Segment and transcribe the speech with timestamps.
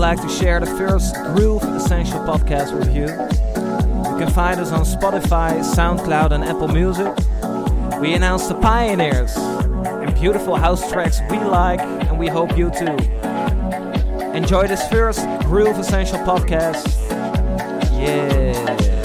[0.00, 3.02] like to share the first Groove Essential podcast with you.
[3.02, 7.14] You can find us on Spotify, SoundCloud, and Apple Music.
[8.00, 12.96] We announce the pioneers and beautiful house tracks we like, and we hope you too.
[14.34, 16.88] Enjoy this first Groove Essential podcast.
[17.92, 18.99] Yeah.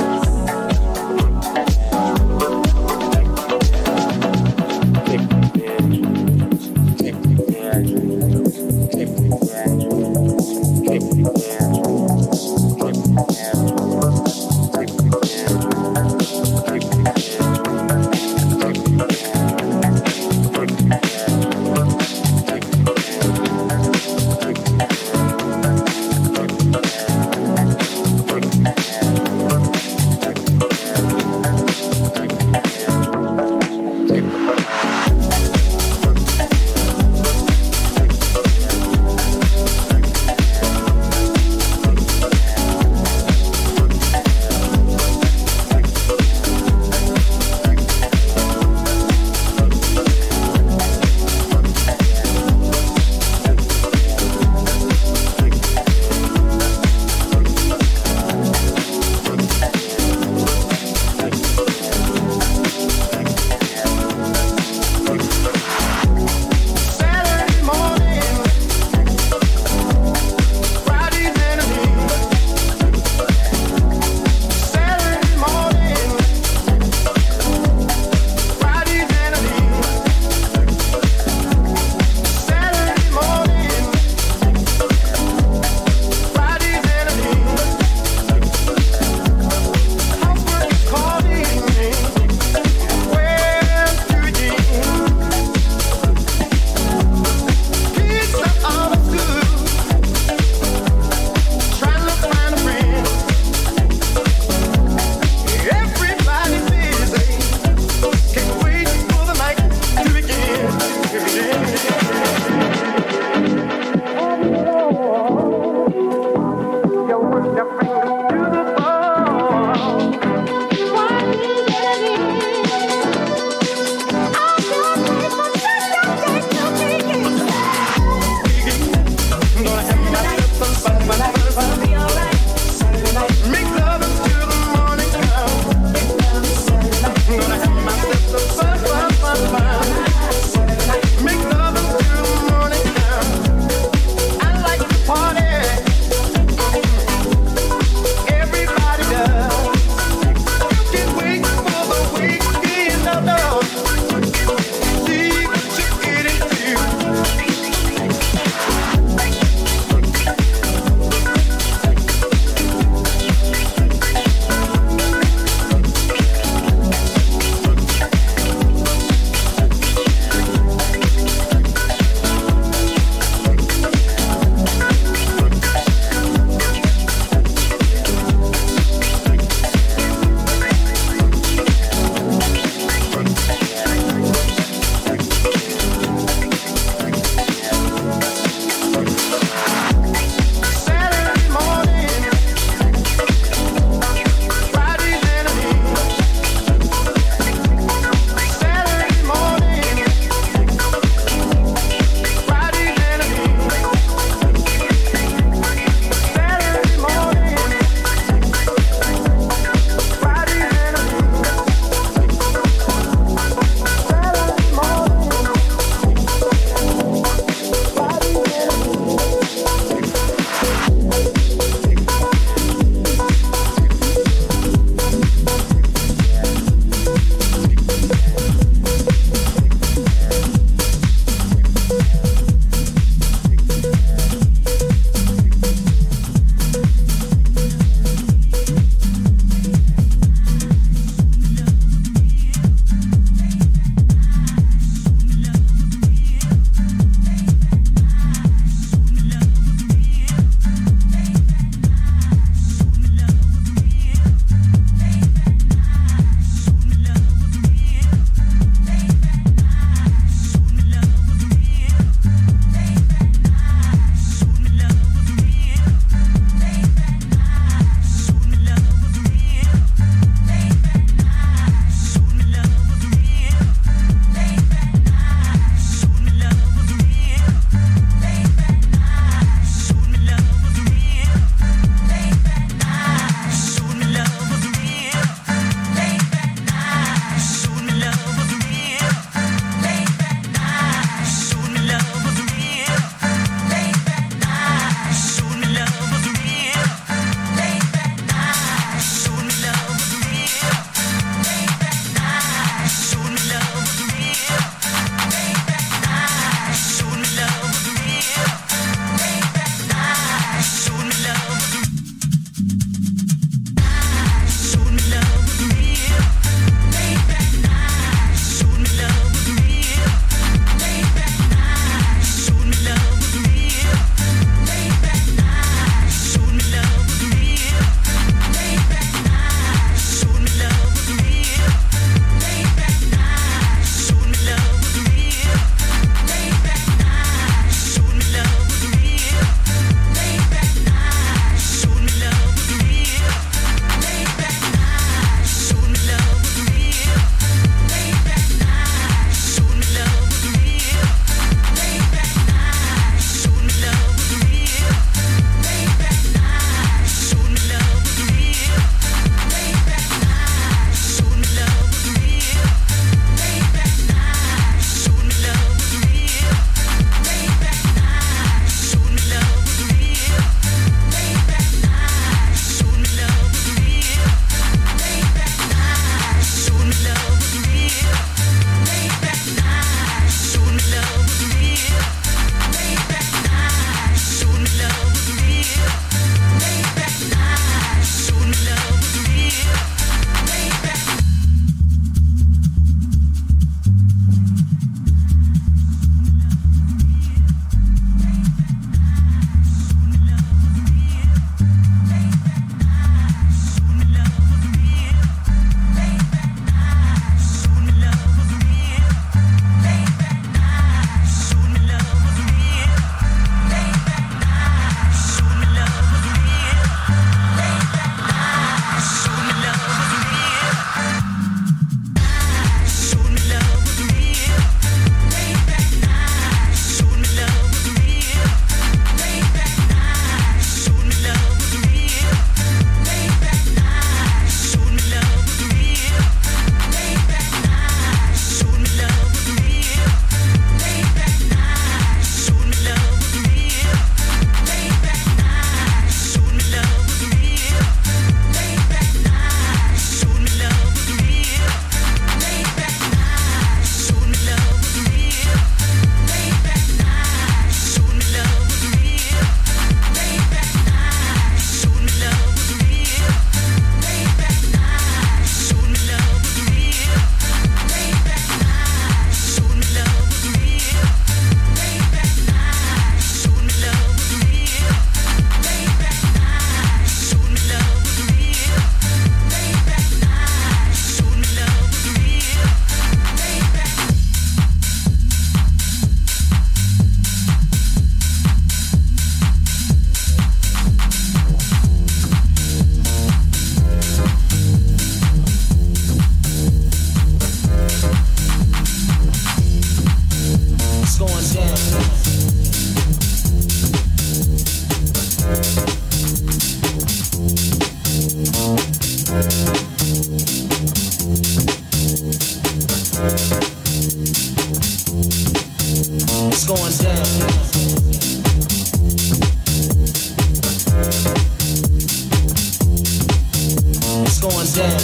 [524.75, 524.99] down.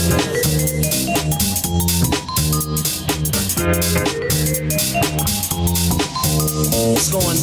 [6.94, 7.42] It's going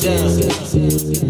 [1.22, 1.27] down.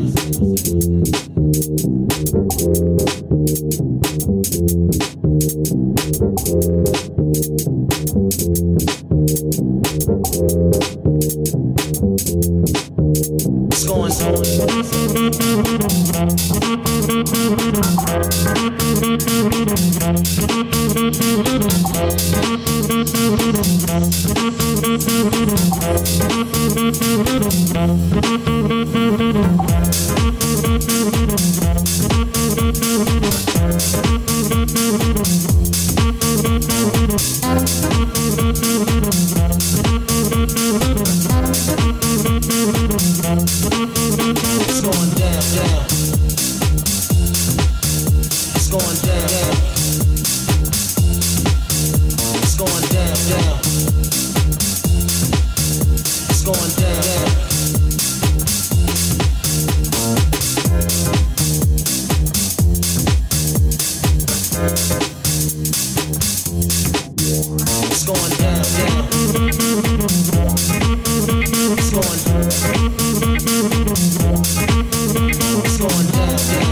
[76.38, 76.67] Música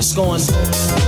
[0.00, 1.07] Scoring.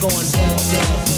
[0.00, 0.56] going down.
[0.56, 1.17] down.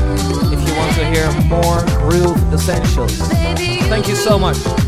[1.01, 3.17] to hear more Groove Essentials.
[3.17, 4.80] Thank you so much.